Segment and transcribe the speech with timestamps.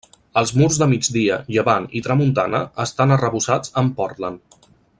[0.39, 4.69] Els murs de migdia, llevant i tramuntana estan arrebossats amb Portland.